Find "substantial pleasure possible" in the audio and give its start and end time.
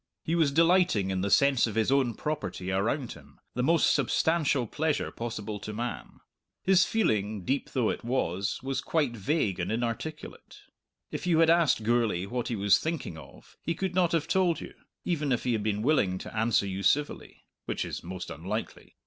3.93-5.59